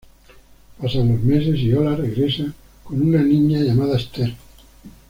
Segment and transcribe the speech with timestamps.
[0.81, 2.51] Pasan los meses y Ola regresa
[2.83, 4.33] con una niña llamada Esther.